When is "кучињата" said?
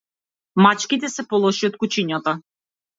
1.87-2.39